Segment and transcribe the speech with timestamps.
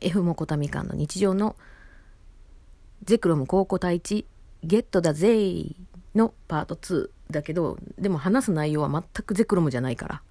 [0.00, 1.56] F もこたみかんの日常の
[3.04, 4.26] ゼクロム高校対一
[4.62, 5.74] ゲットだぜー
[6.14, 10.22] のパート2だけど、でも話す内容は全くゼクロムじゃないから。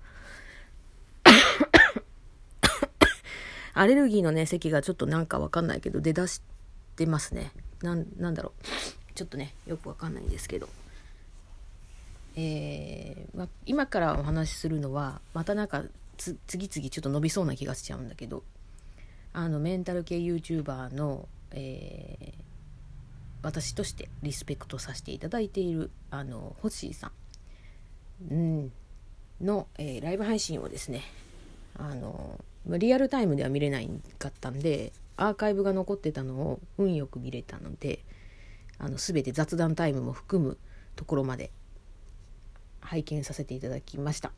[3.73, 6.41] アレルギーのね、席がちょっとなんかわかんないけど出だし
[6.95, 7.52] てますね。
[7.82, 9.13] なん、なんだろう。
[9.13, 10.70] ちょっとね、よくわかんないんですけど。
[12.38, 15.84] えー、ま、今からお話しするのは、またなんか
[16.18, 18.44] 次々ちょっと伸びそうな気がしちゃうんだけど、
[19.35, 22.45] あの、メンタル系 YouTuber の、えー、
[23.45, 27.11] 私としてリスペクトさせていただいているあのホッシーさ
[28.31, 28.71] ん、うん、
[29.39, 31.03] の、えー、ライブ配信をですね
[31.77, 37.99] あのリアルタイムでは見れないかったんでアーカイブが残ってたのを運よく見れたので
[38.80, 40.58] あの全て雑談タイムも含む
[40.95, 41.52] ところまで
[42.80, 44.31] 拝見させていただきました。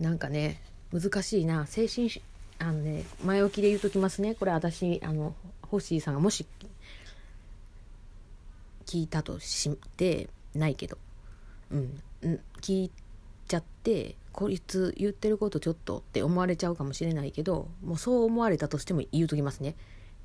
[0.00, 1.66] なんかね難しいな。
[1.66, 2.08] 精神
[2.58, 6.46] あのね前置きで言うときますねこれ私あのホッシーさんがもし
[8.86, 10.96] 聞いたとしてないけど、
[11.70, 12.00] うん、
[12.60, 12.90] 聞い
[13.48, 19.74] ちゃってこいつ言ってることちょっとって思われちゃうかもしれないけどもうそう思われたとしても言うときますね。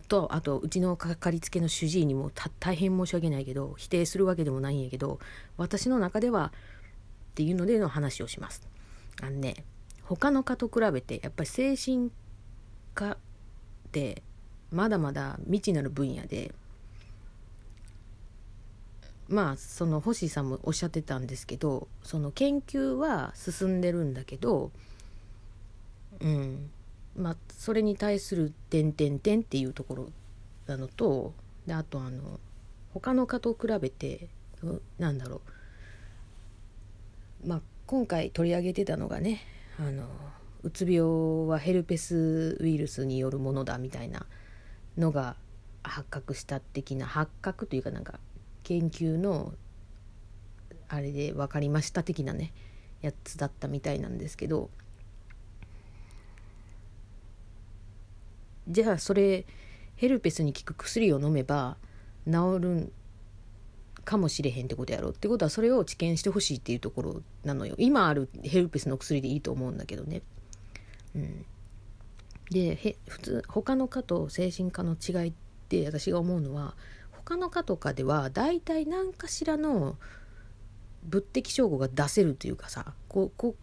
[0.07, 5.19] とあとうちのかかりつけの主治医にも大変申し訳ないけど否定するわけでもないんやけど
[5.55, 6.51] 私の中では
[7.31, 8.67] っていうのでの話をします。
[9.21, 9.63] あのね
[10.03, 12.11] 他の科と比べてやっぱり精神
[12.93, 13.17] 科っ
[13.91, 14.21] て
[14.71, 16.53] まだまだ未知なる分野で
[19.27, 24.71] まあその星さんもおっしゃってたんですけどその研究は進んでるんだけど
[26.19, 26.69] うん。
[27.17, 30.09] まあそれに対する「点点点」っていうところ
[30.67, 31.33] なのと
[31.67, 32.39] であとあの
[32.93, 34.29] 他の科と比べて
[34.97, 35.41] なんだろ
[37.43, 37.47] う。
[37.47, 39.41] まあ今回取り上げてたのがね
[39.79, 40.07] あの
[40.63, 44.25] うつ病はヘルペスウイルスによるものだみたいな
[44.97, 45.35] のが
[45.83, 48.19] 発覚した的な発覚というかなんか
[48.63, 49.53] 研究の
[50.87, 52.53] あれで分かりました的なね
[53.01, 54.69] やつだったみたいなんですけど。
[58.67, 59.45] じゃあそれ
[59.95, 61.77] ヘルペスに効く薬を飲めば
[62.25, 62.91] 治るん
[64.03, 67.75] かもしれへんってことやろってことはそれを治験してほしいっていうところなのよ。
[67.77, 70.21] 今あるヘルペスの薬でいいと思うんだけどね。
[71.15, 71.45] うん。
[72.49, 75.33] でへ普通他の科と精神科の違いっ
[75.69, 76.75] て私が思うのは
[77.11, 79.95] 他の科とかでは大体何かしらの
[81.03, 83.55] 物的証拠が出せるというかさこうこ、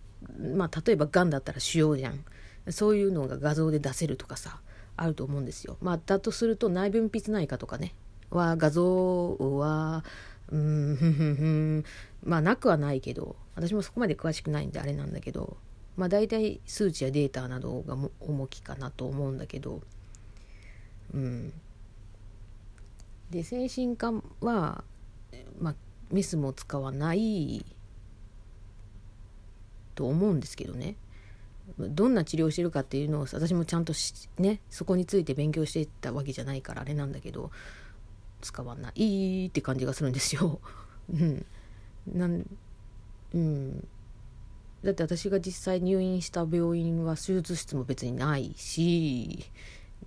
[0.57, 2.25] まあ、例えばがんだったら腫瘍じゃん。
[2.71, 4.61] そういうのが画像で出せるとかさ
[4.97, 5.77] あると思うんですよ。
[5.81, 7.95] まあ、だとすると内分泌内科とかね。
[8.31, 10.05] は画像は
[10.51, 11.85] うんふんふんふん。
[12.25, 15.57] まあなくはないけど私もそこまで詳しくないんであれなんだけど
[15.99, 19.83] まあ大体数値やデータなどが重きかなと思うんだけど
[21.13, 21.53] うん。
[23.31, 24.85] で精神科は、
[25.61, 25.75] まあ、
[26.11, 27.65] メスも使わない
[29.95, 30.97] と思うんですけどね。
[31.79, 33.93] どんな治療してるかっていうのを私もちゃんと
[34.39, 37.51] ねそこについて勉強してたわけじゃないからあれなんだけど
[38.41, 40.61] 使わないって感じがするんですよ。
[41.13, 41.45] うん、
[42.07, 42.47] なん
[43.35, 43.89] うん。
[44.85, 49.45] だって私が実際入院した病院は手術室も別にないし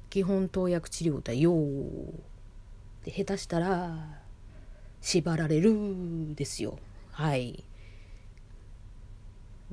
[0.09, 1.53] 基本投薬治療だよ
[3.03, 4.21] で下手したら
[5.01, 6.77] 縛られるですよ。
[7.11, 7.63] はい。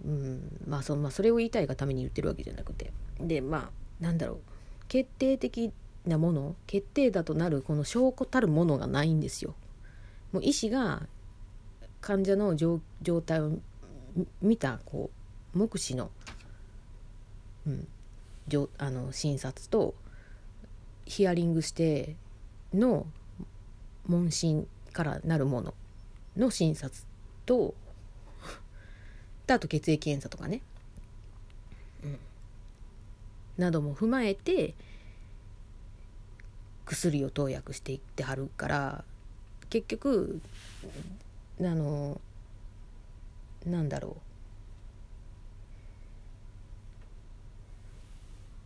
[0.05, 0.63] うん。
[0.67, 2.93] まあそ,、まあ、それを言いたいがために言ってるわけじゃなくて。
[3.21, 4.39] でまあなんだろう。
[4.89, 5.71] 決定的
[6.07, 9.55] なもの決定だとなるこの証拠たるものがないんですよ。
[10.33, 11.07] もう医師が
[12.01, 12.81] 患者の状
[13.21, 13.59] 態を
[14.43, 15.11] 見たこ
[15.55, 16.11] う目視の,、
[17.67, 17.89] うん、
[18.79, 19.95] あの診察と
[21.07, 22.17] ヒアリングして
[22.75, 23.07] の
[24.07, 25.75] 問診からなるもの
[26.37, 27.03] の診察
[27.47, 27.75] と
[29.47, 30.61] あと血液検査とかね、
[32.05, 32.19] うん、
[33.57, 34.75] なども踏まえて
[36.85, 39.05] 薬を投薬していってはるから
[39.71, 40.41] 結局
[41.61, 42.21] あの
[43.69, 44.21] なんだろう。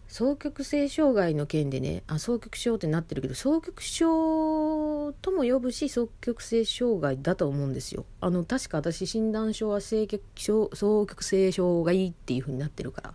[0.08, 8.04] 双極性障害の件でねあ双極症ってなってるけど双極症とも呼ぶし双極性障害だと思うんですよ。
[8.20, 13.14] あの確か私診断書は双極症双極性障害っていう風になってるから。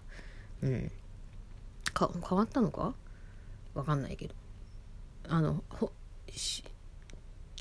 [0.64, 0.92] うん。
[1.94, 2.96] か変わったのか？
[3.76, 4.34] わかんないけど。
[5.30, 5.92] あのほ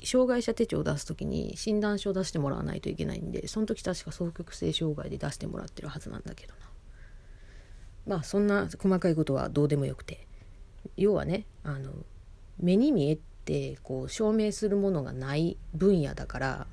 [0.07, 6.59] 障害者手帳を出す時に診断書を出してもらわないといけないんでその時確か双極性障害で出してもらってるはずなんだけどな。
[8.05, 10.25] まあそんな細かいことはどうでもよくて。
[10.95, 11.91] 要はねあの
[12.59, 16.67] 目に見えてこう証明するものがない分野だから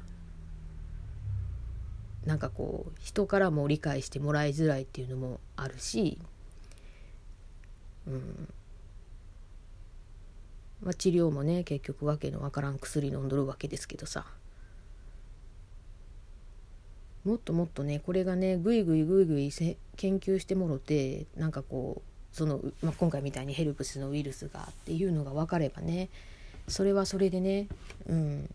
[2.25, 6.19] なんかこう人からも理解してもらいづらいっていうのもあるし、
[8.06, 8.48] うん。
[10.84, 14.25] まあ、治療もね結局わけのわからん薬飲んどるわけですけどさ。
[17.25, 19.50] もっともっとねこれがねぐいぐいぐいぐい
[19.96, 26.10] 研究してもろてなんかこうその、まあ、今回みたいにヘルプスのウイルスがっていうのが分かればね
[26.69, 27.69] それはそれでね、
[28.06, 28.50] うん、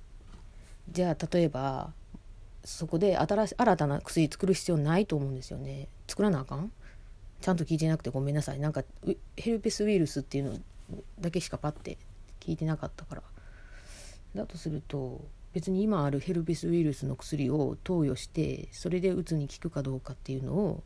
[0.92, 1.92] じゃあ例えば
[2.64, 5.88] そこで新し新たな薬作る必要ないと思うんですよね。
[6.08, 6.72] 作らなあかん？
[7.42, 8.60] ちゃんと聞いてなくてごめんなさい。
[8.60, 8.84] なんか
[9.36, 10.60] ヘルペスウイルスっていうの
[11.20, 11.98] だけしかパッて
[12.40, 13.24] 聞いてなかったから
[14.36, 20.84] だとすると別に今あるヘルペスウイルスの薬を投与してそれでうつに効くかどうかっていうのを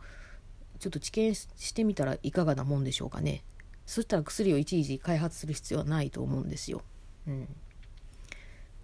[0.80, 3.44] ちょっと治験してみたらいかがなもんでしょうかね
[3.86, 6.82] そしたら薬をいちいち開発する必要はないと思うんですよ。
[7.28, 7.48] うん、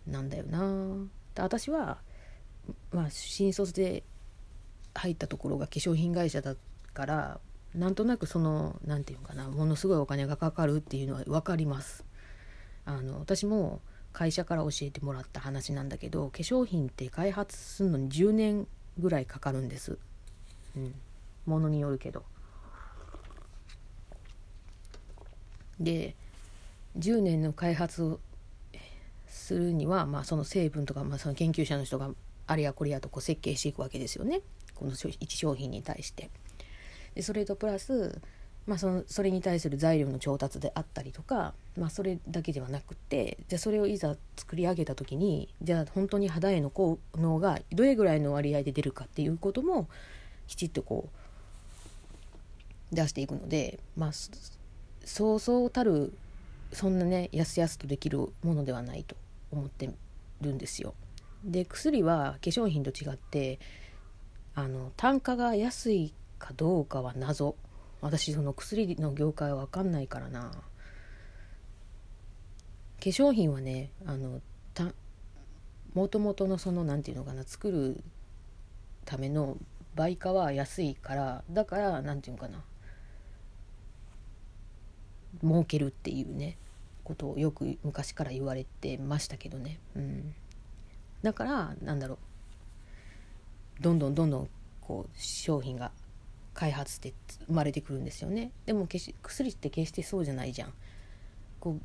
[0.05, 1.99] なんだよなで私は
[2.91, 4.03] まあ新卒で
[4.93, 6.55] 入ったところが化粧品会社だ
[6.93, 7.39] から
[7.73, 12.03] なんとなくその何て言うかなものすごいお金がかかるっていうのは分かります。
[12.89, 13.81] あの私も
[14.13, 19.99] 会社から教えてもらった話なんだけど化粧品って開発するのに10年ぐらいかかるんです。
[20.75, 20.95] うん、
[21.45, 22.23] ものによるけど。
[25.79, 26.15] で
[26.97, 28.19] 10年の開発を
[29.27, 32.09] するには、まあ、その成分とか、まあ、その研究者の人が
[32.47, 34.41] あれやこれやとこう設計していくわけですよね
[34.73, 36.31] この一商品に対して。
[37.13, 38.19] でそれとプラス、
[38.69, 49.89] まあ、そのそれに対する材料の調達であったりとか、まあ、それだけではなくてじゃあそれをいざ作り上げた時にじゃあ本当に肌への効能がどれぐらいの割合で出るかっていうことも
[50.45, 51.09] きちっとこ
[52.91, 54.11] う出していくのでまあ
[55.03, 56.13] そうそうたる
[56.71, 59.15] そんなねやすやすとできるものではないと
[59.51, 59.89] 思って
[60.41, 60.93] るんですよ。
[61.43, 63.57] で薬は化粧品と違って
[64.53, 67.55] あの単価が安いかどうかは謎
[68.01, 70.51] 私その薬の業界は分かんないからな。
[72.99, 74.41] 化粧品はねあの
[74.73, 74.91] た
[75.93, 78.03] もともとのその何て言うのかな作る
[79.05, 79.57] ための
[79.95, 82.63] 売価は安いからだから何て言うのかな。
[85.41, 86.57] 儲けるっていうね
[87.03, 89.79] ことをよく昔から言われてましたけどね。
[89.95, 90.35] うん。
[91.21, 93.81] だからなんだろう。
[93.81, 94.49] どんどんどんどん
[94.81, 95.91] こう商品が
[96.59, 97.13] 開発して
[97.47, 98.51] 生まれてくるんですよね。
[98.65, 100.73] でも決し薬って決してそうじゃないじゃん。
[101.61, 101.81] こう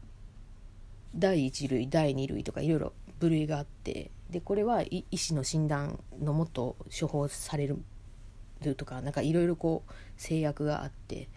[1.14, 4.10] 第1類第2類とかいろいろ部類があって。
[4.30, 7.76] でこれは医師の診断のもと処方される
[8.74, 11.28] とかなんかいろいろこう制約があって。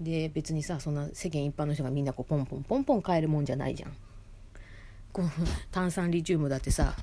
[0.00, 3.92] で別にさそんな世間一般の人がみんなこうポンポンポンポン買えるもんじゃないじゃん。
[5.12, 5.30] この
[5.70, 6.96] 炭酸リチウムだってさ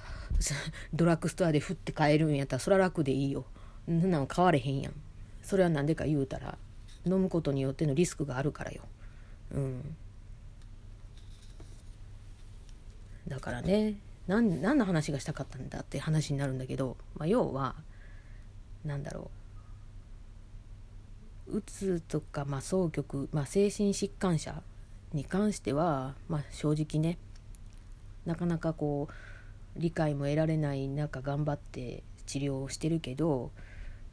[0.94, 3.46] ドラッグストアで振って買えるんやったらそれは楽でいいよ。
[3.86, 5.05] そんなの買われへんやん。
[5.45, 6.57] それは何でか言うたら
[7.06, 8.81] 飲むことによってのリスクがあるからよ。
[9.53, 9.95] うん。
[13.27, 13.95] だからね
[14.27, 17.75] 何何の話がしたかったんだって話になるんだけど、まあ、要は
[18.83, 19.30] 何だろ
[21.47, 21.57] う。
[21.57, 24.64] うつとか、まあ、双極、まあ、精神疾患者
[25.14, 27.19] に関しては、まあ、正直ね
[28.25, 33.52] なかなかこう理解も得られない中頑張って治療をしてるけど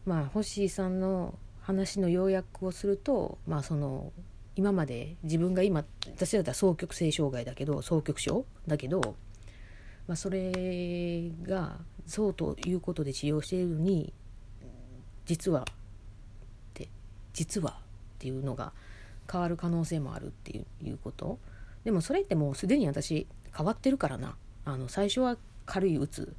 [0.04, 4.12] まあ星さんの話の要約をするとまあその
[4.56, 9.16] 今まで自分が今私だったら双極性障害だけど双極症だけど、
[10.06, 14.12] まあ、それがそうということで治療しているのに
[15.24, 15.64] 実はっ
[16.74, 16.88] て
[17.32, 17.82] 実はっ
[18.18, 18.72] ていうのが
[19.30, 21.38] 変わる可能性もあるっていうこと。
[21.84, 24.36] でもそれってもうすでに私変わってるからな。
[24.64, 26.36] あの最初は軽いうつ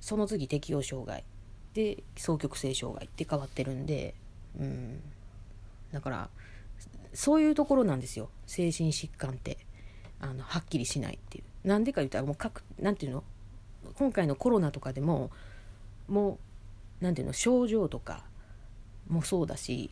[0.00, 1.24] その次適応障害。
[1.74, 4.14] で双極性障害って変わってるんで
[4.58, 5.00] うん。
[5.92, 6.28] だから
[7.14, 8.30] そういうところなんですよ。
[8.46, 9.58] 精神疾患って。
[10.24, 11.68] あのはっきりしないっていう。
[11.68, 13.24] なんでか言ったらもう各なんていうの？
[13.96, 15.32] 今回のコロナとかでも
[16.06, 16.38] も
[17.00, 17.32] うなんていうの？
[17.32, 18.22] 症状とか
[19.08, 19.90] もそうだし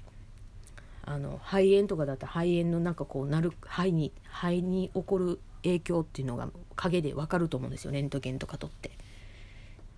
[1.04, 7.90] あの肺炎とかだったら肺炎のなんかこうなる肺に肺に起こる影響っていうのが陰で分かると思うんですよ。
[7.90, 8.92] レントゲンとか取って。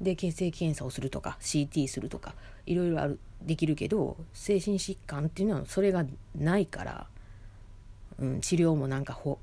[0.02, 2.34] で血液検査をするとか CT するとか
[2.66, 6.04] いろいろあるできるけど精神疾患っていうのはそれが
[6.36, 7.06] ないから、
[8.18, 9.38] うん、治療もなんかほ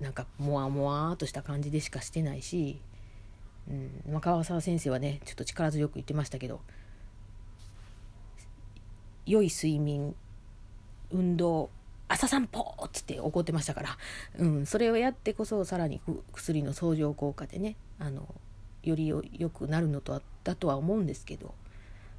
[0.00, 2.80] なんかもわもわっとした感じでしかしてないし、
[3.68, 6.60] うんまあ、川沢先生はねちょっと力強く言ってましたけど
[9.26, 10.14] 良い睡眠
[11.10, 11.70] 運動
[12.08, 13.98] 朝散歩っつって怒ってましたから、
[14.38, 16.00] うん、それをやってこそさらに
[16.32, 18.34] 薬の相乗効果でねあの
[18.84, 21.54] より良くなるのとだとは思うんですけど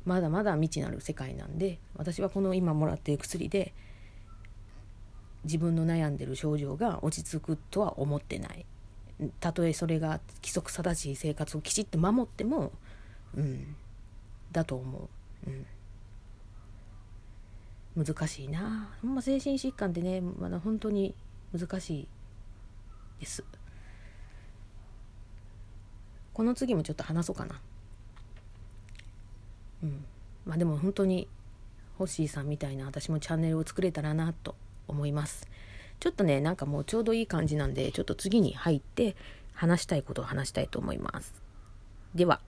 [0.05, 3.73] まだまだ未知なる世界なんで私はこの今もらっている薬で
[5.45, 8.65] 自分の悩んでる症状が落ち着くとは思ってない。
[9.39, 12.73] たとえそれが規則正しい生活をきちっと守っても
[13.35, 13.75] うん
[14.51, 15.09] だと思
[15.45, 15.49] う、
[17.97, 18.89] うん、難しいな。
[19.01, 21.15] ほんま精神疾患ってねまだ本当に
[21.57, 22.07] 難しい
[23.19, 23.43] です。
[26.35, 27.61] この次もちょっと話そうかな。
[29.83, 30.05] うん。
[30.45, 31.29] まあでも本当に
[31.97, 34.55] ホッシーさんみたいな私もチャンネルを作れたらなと
[34.89, 35.47] 思います。
[36.01, 39.15] ちょっとねなんかもうちょうどいい感じなんでちょっと次に入って
[39.53, 41.41] 話したいことを話したいと思います。
[42.13, 42.41] では。